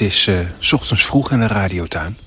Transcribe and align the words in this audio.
Het 0.00 0.08
is 0.08 0.26
eh, 0.26 0.38
s 0.58 0.72
ochtends 0.72 1.04
vroeg 1.04 1.30
in 1.30 1.40
de 1.40 1.46
radiotuin. 1.46 2.18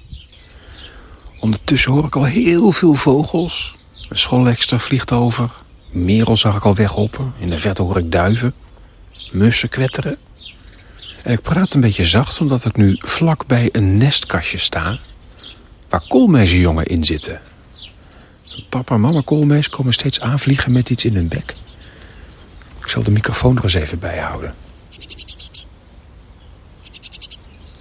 Ondertussen 1.40 1.92
hoor 1.92 2.06
ik 2.06 2.16
al 2.16 2.26
heel 2.26 2.72
veel 2.72 2.94
vogels. 2.94 3.76
Een 4.10 4.18
schollekster 4.18 4.80
vliegt 4.80 5.12
over. 5.12 5.50
Merel 5.92 6.38
zag 6.38 6.56
ik 6.56 6.66
al 6.66 6.76
weghoppen. 6.76 7.34
In 7.38 7.50
de 7.50 7.58
verte 7.58 7.82
hoor 7.82 7.98
ik 7.98 8.12
duiven. 8.12 8.54
Mussen 9.32 9.70
kwetteren. 9.70 10.18
En 11.24 11.34
ik 11.34 11.42
praat 11.42 11.74
een 11.74 11.82
beetje 11.82 12.06
zacht 12.06 12.42
omdat 12.42 12.66
ik 12.66 12.78
nu 12.78 12.96
vlak 13.00 13.46
bij 13.46 13.70
een 13.72 13.98
nestkastje 13.98 14.58
sta... 14.58 15.00
waar 15.90 16.08
koolmezenjongen 16.08 16.86
in 16.86 17.04
zitten. 17.04 17.42
Papa 18.70 18.96
en 18.96 19.02
mama 19.02 19.22
koolmees 19.26 19.70
komen 19.70 19.94
steeds 19.94 20.22
aanvliegen 20.22 20.72
met 20.72 20.90
iets 20.90 21.06
in 21.06 21.16
hun 21.16 21.28
bek. 21.28 21.54
Ik 22.82 22.88
zal 22.88 23.04
de 23.04 23.12
microfoon 23.12 23.58
er 23.58 23.64
eens 23.64 23.74
even 23.74 24.00
bij 24.00 24.20
houden. 24.20 24.63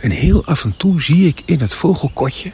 En 0.03 0.11
heel 0.11 0.45
af 0.45 0.65
en 0.65 0.77
toe 0.77 1.03
zie 1.03 1.27
ik 1.27 1.43
in 1.45 1.61
het 1.61 1.75
vogelkotje... 1.75 2.53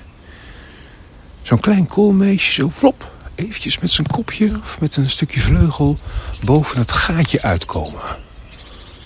zo'n 1.42 1.60
klein 1.60 1.86
koolmeesje 1.86 2.52
zo 2.52 2.70
flop... 2.70 3.10
eventjes 3.34 3.78
met 3.78 3.90
zijn 3.90 4.06
kopje 4.06 4.60
of 4.62 4.80
met 4.80 4.96
een 4.96 5.10
stukje 5.10 5.40
vleugel... 5.40 5.98
boven 6.44 6.78
het 6.78 6.92
gaatje 6.92 7.42
uitkomen. 7.42 8.00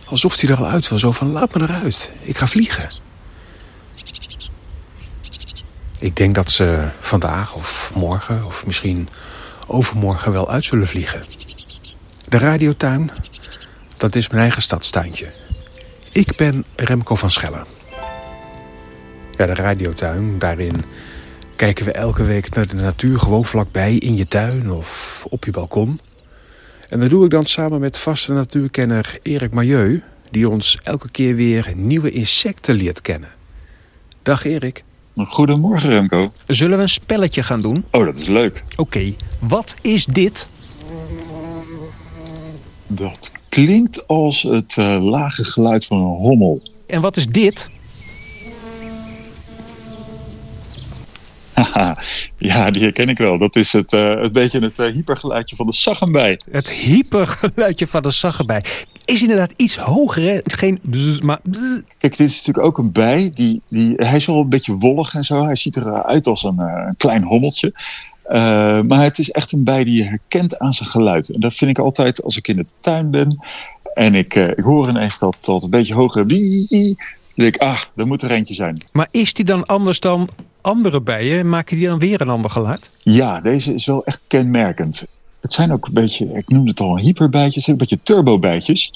Alsof 0.06 0.40
hij 0.40 0.50
er 0.50 0.56
al 0.56 0.66
uit 0.66 0.88
wil, 0.88 0.98
zo 0.98 1.12
van 1.12 1.32
laat 1.32 1.54
me 1.54 1.62
eruit. 1.62 2.12
Ik 2.20 2.38
ga 2.38 2.46
vliegen. 2.46 2.88
Ik 5.98 6.16
denk 6.16 6.34
dat 6.34 6.50
ze 6.50 6.88
vandaag 7.00 7.54
of 7.54 7.92
morgen 7.94 8.46
of 8.46 8.66
misschien 8.66 9.08
overmorgen 9.66 10.32
wel 10.32 10.50
uit 10.50 10.64
zullen 10.64 10.88
vliegen. 10.88 11.20
De 12.28 12.38
radiotuin, 12.38 13.10
dat 13.96 14.14
is 14.14 14.28
mijn 14.28 14.42
eigen 14.42 14.62
stadstuintje. 14.62 15.32
Ik 16.12 16.36
ben 16.36 16.64
Remco 16.76 17.14
van 17.14 17.30
Schellen. 17.30 17.66
Ja, 19.42 19.54
de 19.54 19.62
radiotuin, 19.62 20.38
daarin 20.38 20.84
kijken 21.56 21.84
we 21.84 21.92
elke 21.92 22.24
week 22.24 22.54
naar 22.54 22.66
de 22.66 22.74
natuur 22.74 23.18
gewoon 23.18 23.44
vlakbij 23.44 23.94
in 23.94 24.16
je 24.16 24.24
tuin 24.24 24.70
of 24.70 25.24
op 25.30 25.44
je 25.44 25.50
balkon. 25.50 25.98
En 26.88 27.00
dat 27.00 27.10
doe 27.10 27.24
ik 27.24 27.30
dan 27.30 27.44
samen 27.44 27.80
met 27.80 27.98
vaste 27.98 28.32
natuurkenner 28.32 29.18
Erik 29.22 29.52
Majeu, 29.52 30.02
die 30.30 30.48
ons 30.48 30.78
elke 30.82 31.10
keer 31.10 31.34
weer 31.34 31.72
nieuwe 31.74 32.10
insecten 32.10 32.74
leert 32.74 33.00
kennen. 33.00 33.28
Dag 34.22 34.44
Erik. 34.44 34.84
Goedemorgen 35.16 35.90
Remco. 35.90 36.32
Zullen 36.46 36.76
we 36.76 36.82
een 36.82 36.88
spelletje 36.88 37.42
gaan 37.42 37.60
doen? 37.60 37.84
Oh, 37.90 38.04
dat 38.04 38.16
is 38.16 38.26
leuk. 38.26 38.64
Oké, 38.76 39.14
wat 39.38 39.76
is 39.80 40.04
dit? 40.04 40.48
Dat 42.86 43.32
klinkt 43.48 44.06
als 44.06 44.42
het 44.42 44.76
uh, 44.76 45.04
lage 45.04 45.44
geluid 45.44 45.86
van 45.86 45.98
een 45.98 46.16
hommel. 46.16 46.62
En 46.86 47.00
wat 47.00 47.16
is 47.16 47.26
dit? 47.26 47.70
Ja, 52.38 52.70
die 52.70 52.82
herken 52.82 53.08
ik 53.08 53.18
wel. 53.18 53.38
Dat 53.38 53.56
is 53.56 53.72
het, 53.72 53.92
uh, 53.92 54.20
het 54.20 54.32
beetje 54.32 54.60
het 54.60 54.78
uh, 54.78 54.86
hypergeluidje 54.86 55.56
van 55.56 55.66
de 55.66 55.72
saggenbij. 55.72 56.40
Het 56.50 56.70
hypergeluidje 56.70 57.86
van 57.86 58.02
de 58.02 58.10
saggenbij. 58.10 58.64
Is 59.04 59.22
inderdaad 59.22 59.52
iets 59.56 59.76
hoger, 59.76 60.22
hè? 60.22 60.40
Geen 60.44 60.78
bzz, 60.82 61.20
maar 61.20 61.38
bzz. 61.42 61.80
Kijk, 61.98 62.16
dit 62.16 62.28
is 62.28 62.36
natuurlijk 62.36 62.66
ook 62.66 62.78
een 62.78 62.92
bij. 62.92 63.30
Die, 63.34 63.62
die, 63.68 63.92
hij 63.96 64.16
is 64.16 64.26
wel 64.26 64.40
een 64.40 64.48
beetje 64.48 64.76
wollig 64.76 65.14
en 65.14 65.24
zo. 65.24 65.44
Hij 65.44 65.56
ziet 65.56 65.76
eruit 65.76 66.26
als 66.26 66.42
een, 66.42 66.56
uh, 66.58 66.84
een 66.86 66.96
klein 66.96 67.22
hommeltje. 67.22 67.72
maar 68.86 69.02
het 69.02 69.18
is 69.18 69.30
echt 69.30 69.52
een 69.52 69.64
bij 69.64 69.84
die 69.84 69.96
je 69.96 70.08
herkent 70.08 70.58
aan 70.58 70.72
zijn 70.72 70.88
geluid. 70.88 71.28
En 71.28 71.40
dat 71.40 71.54
vind 71.54 71.70
ik 71.70 71.78
altijd 71.78 72.22
als 72.22 72.36
ik 72.36 72.48
in 72.48 72.56
de 72.56 72.66
tuin 72.80 73.10
ben. 73.10 73.38
En 73.94 74.14
ik, 74.14 74.34
ik 74.34 74.64
hoor 74.64 74.88
ineens 74.88 75.18
dat, 75.18 75.36
dat 75.40 75.62
een 75.62 75.70
beetje 75.70 75.94
hogere... 75.94 76.26
Dan 76.26 77.44
denk 77.44 77.54
ik, 77.54 77.62
ah, 77.62 77.80
er 77.96 78.06
moet 78.06 78.22
er 78.22 78.30
eentje 78.30 78.54
zijn. 78.54 78.84
Maar 78.92 79.08
is 79.10 79.34
die 79.34 79.44
dan 79.44 79.66
anders 79.66 80.00
dan 80.00 80.28
andere 80.62 81.00
bijen? 81.00 81.48
Maken 81.48 81.76
die 81.76 81.86
dan 81.86 81.98
weer 81.98 82.20
een 82.20 82.28
ander 82.28 82.50
geluid? 82.50 82.90
Ja, 83.02 83.40
deze 83.40 83.74
is 83.74 83.86
wel 83.86 84.04
echt 84.04 84.20
kenmerkend. 84.26 85.06
Het 85.40 85.52
zijn 85.52 85.72
ook 85.72 85.86
een 85.86 85.92
beetje, 85.92 86.26
ik 86.34 86.48
noemde 86.48 86.70
het 86.70 86.80
al, 86.80 86.98
hyperbijtjes, 86.98 87.66
een 87.66 87.76
beetje 87.76 88.02
turbobijtjes. 88.02 88.92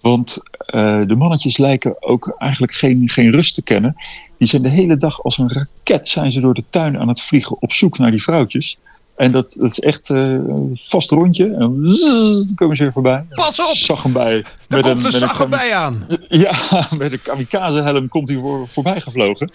Want 0.00 0.38
uh, 0.66 1.00
de 1.00 1.14
mannetjes 1.14 1.58
lijken 1.58 2.02
ook 2.02 2.34
eigenlijk 2.38 2.72
geen, 2.72 3.08
geen 3.08 3.30
rust 3.30 3.54
te 3.54 3.62
kennen. 3.62 3.96
Die 4.38 4.48
zijn 4.48 4.62
de 4.62 4.68
hele 4.68 4.96
dag 4.96 5.22
als 5.22 5.38
een 5.38 5.52
raket 5.52 6.08
zijn 6.08 6.32
ze 6.32 6.40
door 6.40 6.54
de 6.54 6.64
tuin 6.70 6.98
aan 6.98 7.08
het 7.08 7.20
vliegen 7.20 7.62
op 7.62 7.72
zoek 7.72 7.98
naar 7.98 8.10
die 8.10 8.22
vrouwtjes. 8.22 8.78
En 9.16 9.32
dat, 9.32 9.54
dat 9.58 9.70
is 9.70 9.80
echt 9.80 10.08
uh, 10.08 10.18
een 10.18 10.70
vast 10.74 11.10
rondje. 11.10 11.44
En 11.44 11.58
dan 11.58 12.52
komen 12.54 12.76
ze 12.76 12.82
weer 12.82 12.92
voorbij. 12.92 13.24
Pas 13.30 13.60
op! 13.60 13.76
Zag 13.76 14.02
hem 14.02 14.12
bij. 14.12 14.44
Daar 14.68 14.82
komt 14.82 15.02
de 15.02 15.10
zag 15.10 15.48
bij 15.48 15.74
aan. 15.74 16.06
Ja, 16.28 16.88
met 16.98 17.12
een 17.12 17.22
kamikaze 17.22 17.82
helm 17.82 18.08
komt 18.08 18.28
hij 18.28 18.38
voor, 18.38 18.68
voorbij 18.68 19.00
gevlogen. 19.00 19.50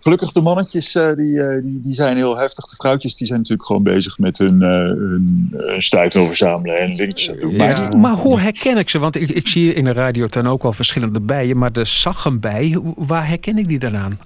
Gelukkig 0.00 0.32
de 0.32 0.40
mannetjes 0.40 0.94
uh, 0.94 1.12
die, 1.14 1.36
uh, 1.36 1.62
die, 1.62 1.80
die 1.80 1.92
zijn 1.92 2.16
heel 2.16 2.36
heftig. 2.36 2.66
De 2.66 2.76
vrouwtjes 2.76 3.16
die 3.16 3.26
zijn 3.26 3.38
natuurlijk 3.38 3.66
gewoon 3.66 3.82
bezig 3.82 4.18
met 4.18 4.38
hun, 4.38 4.62
hun 4.62 5.82
stuitel 5.82 6.26
verzamelen 6.26 6.78
en 6.78 6.92
dingetjes 6.92 7.38
doen. 7.40 7.50
Ja. 7.50 7.56
Maar, 7.56 7.98
maar 7.98 8.14
hoe 8.14 8.40
herken 8.40 8.76
ik 8.76 8.90
ze? 8.90 8.98
Want 8.98 9.20
ik, 9.20 9.30
ik 9.30 9.48
zie 9.48 9.74
in 9.74 9.84
de 9.84 9.92
radiotuin 9.92 10.46
ook 10.46 10.62
wel 10.62 10.72
verschillende 10.72 11.20
bijen. 11.20 11.58
Maar 11.58 11.72
de 11.72 11.84
zaggenbij, 11.84 12.78
waar 12.96 13.28
herken 13.28 13.58
ik 13.58 13.68
die 13.68 13.78
dan 13.78 13.96
aan? 13.96 14.18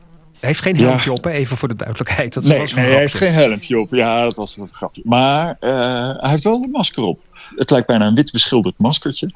Hij 0.44 0.52
heeft 0.52 0.64
geen 0.64 0.76
helmpje 0.76 1.10
ja. 1.10 1.16
op, 1.16 1.24
hè? 1.24 1.30
even 1.30 1.56
voor 1.56 1.68
de 1.68 1.74
duidelijkheid. 1.74 2.34
Dat 2.34 2.44
nee, 2.44 2.58
was 2.58 2.74
nee 2.74 2.84
hij 2.84 2.98
heeft 2.98 3.14
geen 3.14 3.32
helmpje 3.32 3.78
op. 3.78 3.94
Ja, 3.94 4.22
dat 4.22 4.34
was 4.34 4.56
een 4.56 4.68
grapje. 4.74 5.02
Maar 5.04 5.56
uh, 5.60 5.70
hij 6.20 6.30
heeft 6.30 6.44
wel 6.44 6.62
een 6.62 6.70
masker 6.70 7.02
op. 7.02 7.20
Het 7.56 7.70
lijkt 7.70 7.86
bijna 7.86 8.06
een 8.06 8.14
wit 8.14 8.32
beschilderd 8.32 8.78
maskertje. 8.78 9.30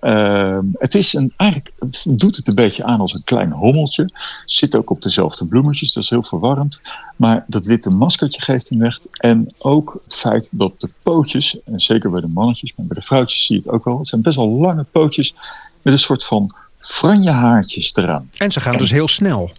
Uh, 0.00 0.58
het 0.72 0.94
is 0.94 1.14
een, 1.14 1.32
eigenlijk 1.36 1.72
het 1.78 2.04
doet 2.08 2.36
het 2.36 2.48
een 2.48 2.54
beetje 2.54 2.84
aan 2.84 3.00
als 3.00 3.14
een 3.14 3.24
klein 3.24 3.52
hommeltje. 3.52 4.10
Zit 4.44 4.76
ook 4.76 4.90
op 4.90 5.02
dezelfde 5.02 5.46
bloemetjes, 5.48 5.92
dat 5.92 6.02
is 6.02 6.10
heel 6.10 6.22
verwarrend. 6.22 6.80
Maar 7.16 7.44
dat 7.46 7.66
witte 7.66 7.90
maskertje 7.90 8.42
geeft 8.42 8.68
hem 8.68 8.78
weg. 8.78 8.98
En 9.12 9.54
ook 9.58 10.00
het 10.04 10.14
feit 10.14 10.48
dat 10.52 10.72
de 10.78 10.88
pootjes, 11.02 11.58
en 11.64 11.80
zeker 11.80 12.10
bij 12.10 12.20
de 12.20 12.28
mannetjes, 12.28 12.72
maar 12.76 12.86
bij 12.86 12.96
de 12.96 13.06
vrouwtjes 13.06 13.46
zie 13.46 13.56
je 13.56 13.62
het 13.62 13.70
ook 13.70 13.84
wel. 13.84 13.98
Het 13.98 14.08
zijn 14.08 14.22
best 14.22 14.36
wel 14.36 14.48
lange 14.50 14.84
pootjes 14.92 15.34
met 15.82 15.92
een 15.92 15.98
soort 15.98 16.24
van 16.24 16.54
franjehaartjes 16.78 17.94
eraan. 17.94 18.30
En 18.36 18.52
ze 18.52 18.60
gaan 18.60 18.72
en, 18.72 18.78
dus 18.78 18.90
heel 18.90 19.08
snel. 19.08 19.50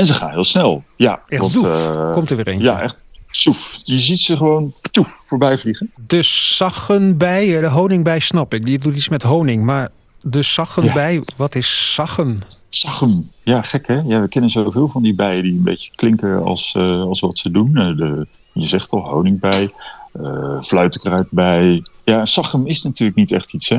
En 0.00 0.06
ze 0.06 0.14
gaan 0.14 0.30
heel 0.30 0.44
snel. 0.44 0.84
Ja, 0.96 1.22
echt 1.28 1.54
want, 1.54 1.66
uh, 1.66 2.12
Komt 2.12 2.30
er 2.30 2.36
weer 2.36 2.48
eentje. 2.48 2.64
Ja, 2.64 2.80
echt 2.80 2.96
soef. 3.30 3.80
Je 3.84 3.98
ziet 3.98 4.20
ze 4.20 4.36
gewoon 4.36 4.72
toef, 4.90 5.20
voorbij 5.22 5.58
vliegen. 5.58 5.90
De 6.06 6.22
saggenbij, 6.22 7.60
de 7.60 7.66
honingbij 7.66 8.18
snap 8.18 8.54
ik. 8.54 8.64
Die 8.64 8.78
doet 8.78 8.94
iets 8.94 9.08
met 9.08 9.22
honing. 9.22 9.64
Maar 9.64 9.88
de 10.22 10.42
saggenbij, 10.42 11.14
ja. 11.14 11.22
wat 11.36 11.54
is 11.54 11.94
saggen? 11.94 12.36
Saggen, 12.68 13.30
ja 13.42 13.62
gek 13.62 13.86
hè. 13.86 14.00
Ja, 14.04 14.20
we 14.20 14.28
kennen 14.28 14.50
zoveel 14.50 14.88
van 14.88 15.02
die 15.02 15.14
bijen 15.14 15.42
die 15.42 15.52
een 15.52 15.62
beetje 15.62 15.90
klinken 15.94 16.42
als, 16.44 16.74
uh, 16.76 17.02
als 17.02 17.20
wat 17.20 17.38
ze 17.38 17.50
doen. 17.50 17.72
De, 17.72 18.26
je 18.52 18.66
zegt 18.66 18.90
al, 18.90 19.08
honingbij, 19.08 19.72
uh, 20.20 20.60
fluitenkruidbij. 20.60 21.82
Ja, 22.04 22.24
saggen 22.24 22.66
is 22.66 22.82
natuurlijk 22.82 23.18
niet 23.18 23.32
echt 23.32 23.54
iets 23.54 23.68
hè. 23.68 23.78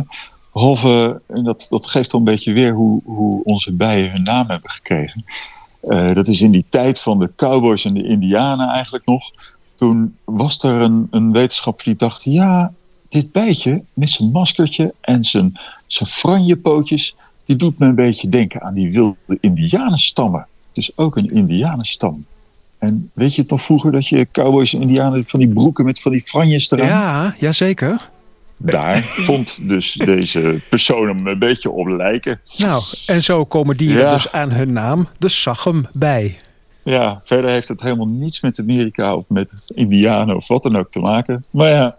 Behalve, 0.53 1.21
en 1.27 1.43
dat, 1.43 1.67
dat 1.69 1.87
geeft 1.87 2.13
al 2.13 2.19
een 2.19 2.25
beetje 2.25 2.53
weer 2.53 2.73
hoe, 2.73 3.01
hoe 3.03 3.43
onze 3.43 3.71
bijen 3.71 4.11
hun 4.11 4.23
naam 4.23 4.49
hebben 4.49 4.69
gekregen. 4.69 5.23
Uh, 5.83 6.13
dat 6.13 6.27
is 6.27 6.41
in 6.41 6.51
die 6.51 6.65
tijd 6.69 6.99
van 6.99 7.19
de 7.19 7.31
cowboys 7.35 7.85
en 7.85 7.93
de 7.93 8.03
indianen 8.03 8.69
eigenlijk 8.69 9.05
nog. 9.05 9.31
Toen 9.75 10.15
was 10.23 10.63
er 10.63 10.81
een, 10.81 11.07
een 11.11 11.31
wetenschapper 11.31 11.85
die 11.85 11.95
dacht... 11.95 12.23
ja, 12.23 12.73
dit 13.09 13.31
bijtje 13.31 13.83
met 13.93 14.09
zijn 14.09 14.31
maskertje 14.31 14.93
en 15.01 15.23
zijn, 15.23 15.59
zijn 15.87 16.09
franjepootjes... 16.09 17.15
die 17.45 17.55
doet 17.55 17.79
me 17.79 17.85
een 17.85 17.95
beetje 17.95 18.29
denken 18.29 18.61
aan 18.61 18.73
die 18.73 18.91
wilde 18.91 19.37
indianenstammen. 19.39 20.47
Het 20.67 20.77
is 20.77 20.97
ook 20.97 21.17
een 21.17 21.31
indianenstam. 21.31 22.25
En 22.77 23.11
weet 23.13 23.35
je 23.35 23.45
toch 23.45 23.61
vroeger 23.61 23.91
dat 23.91 24.07
je 24.07 24.27
cowboys 24.31 24.73
en 24.73 24.81
indianen... 24.81 25.23
van 25.27 25.39
die 25.39 25.49
broeken 25.49 25.85
met 25.85 26.01
van 26.01 26.11
die 26.11 26.21
franjes 26.21 26.71
eraan... 26.71 26.87
Ja, 26.87 27.35
jazeker. 27.39 28.09
Daar 28.63 28.97
vond 29.27 29.69
dus 29.69 29.93
deze 29.93 30.61
persoon 30.69 31.07
hem 31.07 31.27
een 31.27 31.39
beetje 31.39 31.69
op 31.69 31.87
lijken. 31.87 32.41
Nou, 32.57 32.83
en 33.07 33.23
zo 33.23 33.45
komen 33.45 33.77
die 33.77 33.89
ja. 33.89 34.13
dus 34.13 34.31
aan 34.31 34.51
hun 34.51 34.73
naam, 34.73 35.07
de 35.19 35.29
Sachem, 35.29 35.87
bij. 35.93 36.37
Ja, 36.83 37.19
verder 37.23 37.49
heeft 37.49 37.67
het 37.67 37.81
helemaal 37.81 38.07
niets 38.07 38.41
met 38.41 38.59
Amerika 38.59 39.15
of 39.15 39.23
met 39.27 39.53
Indianen 39.67 40.35
of 40.35 40.47
wat 40.47 40.63
dan 40.63 40.77
ook 40.77 40.91
te 40.91 40.99
maken. 40.99 41.45
Maar 41.49 41.69
ja, 41.69 41.97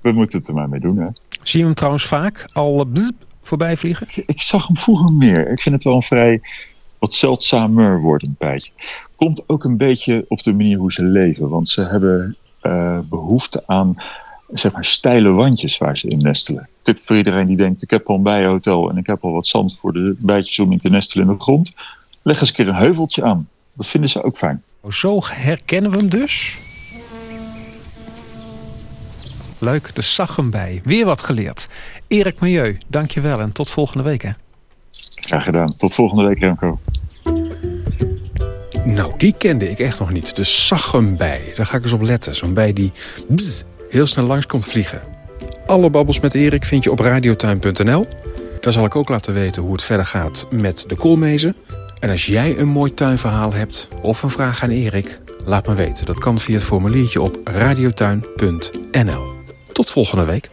we 0.00 0.12
moeten 0.12 0.38
het 0.38 0.48
er 0.48 0.54
maar 0.54 0.68
mee 0.68 0.80
doen, 0.80 1.00
hè. 1.00 1.08
Zie 1.42 1.60
je 1.60 1.66
hem 1.66 1.74
trouwens 1.74 2.06
vaak 2.06 2.48
al 2.52 2.86
bzz, 2.86 3.10
voorbij 3.42 3.76
vliegen? 3.76 4.06
Ik, 4.10 4.22
ik 4.26 4.40
zag 4.40 4.66
hem 4.66 4.76
vroeger 4.76 5.12
meer. 5.12 5.50
Ik 5.50 5.60
vind 5.60 5.74
het 5.74 5.84
wel 5.84 5.94
een 5.94 6.02
vrij 6.02 6.40
wat 6.98 7.14
zeldzamer 7.14 8.00
wordend 8.00 8.38
bijtje. 8.38 8.72
Komt 9.16 9.42
ook 9.46 9.64
een 9.64 9.76
beetje 9.76 10.24
op 10.28 10.42
de 10.42 10.52
manier 10.52 10.78
hoe 10.78 10.92
ze 10.92 11.02
leven. 11.02 11.48
Want 11.48 11.68
ze 11.68 11.84
hebben 11.84 12.36
uh, 12.62 12.98
behoefte 13.08 13.62
aan 13.66 13.96
zeg 14.52 14.72
maar 14.72 14.84
steile 14.84 15.30
wandjes 15.30 15.78
waar 15.78 15.98
ze 15.98 16.08
in 16.08 16.18
nestelen. 16.18 16.68
Tip 16.82 16.98
voor 17.02 17.16
iedereen 17.16 17.46
die 17.46 17.56
denkt, 17.56 17.82
ik 17.82 17.90
heb 17.90 18.08
al 18.08 18.14
een 18.14 18.22
bijenhotel 18.22 18.90
en 18.90 18.96
ik 18.96 19.06
heb 19.06 19.24
al 19.24 19.32
wat 19.32 19.46
zand 19.46 19.78
voor 19.78 19.92
de 19.92 20.14
bijtjes 20.18 20.58
om 20.58 20.72
in 20.72 20.78
te 20.78 20.90
nestelen 20.90 21.26
in 21.26 21.32
de 21.32 21.40
grond. 21.40 21.72
Leg 22.22 22.40
eens 22.40 22.48
een 22.48 22.54
keer 22.54 22.68
een 22.68 22.74
heuveltje 22.74 23.24
aan. 23.24 23.48
Dat 23.72 23.86
vinden 23.86 24.10
ze 24.10 24.22
ook 24.22 24.36
fijn. 24.36 24.62
Zo 24.88 25.20
herkennen 25.24 25.90
we 25.90 25.96
hem 25.96 26.08
dus. 26.08 26.58
Leuk, 29.58 29.94
de 29.94 30.48
bij. 30.50 30.80
Weer 30.84 31.04
wat 31.04 31.22
geleerd. 31.22 31.68
Erik 32.06 32.40
Milieu, 32.40 32.78
dankjewel 32.86 33.40
en 33.40 33.52
tot 33.52 33.70
volgende 33.70 34.04
week. 34.04 34.22
Hè. 34.22 34.30
Graag 35.10 35.44
gedaan. 35.44 35.76
Tot 35.76 35.94
volgende 35.94 36.24
week 36.24 36.38
Remco. 36.38 36.78
Nou, 38.84 39.12
die 39.16 39.34
kende 39.38 39.70
ik 39.70 39.78
echt 39.78 39.98
nog 39.98 40.10
niet. 40.10 40.36
De 40.36 40.44
zaggembij. 40.44 41.52
Daar 41.56 41.66
ga 41.66 41.76
ik 41.76 41.82
eens 41.82 41.92
op 41.92 42.02
letten. 42.02 42.34
Zo'n 42.34 42.54
bij 42.54 42.72
die 42.72 42.92
bzz, 43.28 43.62
heel 43.88 44.06
snel 44.06 44.26
langs 44.26 44.46
komt 44.46 44.66
vliegen. 44.66 45.02
Alle 45.66 45.90
babbels 45.90 46.20
met 46.20 46.34
Erik 46.34 46.64
vind 46.64 46.84
je 46.84 46.90
op 46.90 46.98
radiotuin.nl. 46.98 48.06
Daar 48.60 48.72
zal 48.72 48.84
ik 48.84 48.96
ook 48.96 49.08
laten 49.08 49.34
weten 49.34 49.62
hoe 49.62 49.72
het 49.72 49.82
verder 49.82 50.06
gaat 50.06 50.46
met 50.50 50.84
de 50.86 50.96
koolmezen. 50.96 51.56
En 51.98 52.10
als 52.10 52.26
jij 52.26 52.58
een 52.58 52.68
mooi 52.68 52.94
tuinverhaal 52.94 53.52
hebt 53.52 53.88
of 54.02 54.22
een 54.22 54.30
vraag 54.30 54.62
aan 54.62 54.70
Erik, 54.70 55.20
laat 55.44 55.66
me 55.66 55.74
weten. 55.74 56.06
Dat 56.06 56.18
kan 56.18 56.38
via 56.38 56.54
het 56.54 56.64
formuliertje 56.64 57.22
op 57.22 57.40
radiotuin.nl. 57.44 59.32
Tot 59.72 59.90
volgende 59.90 60.24
week. 60.24 60.50